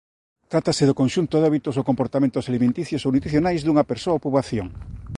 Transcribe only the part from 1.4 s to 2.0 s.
hábitos ou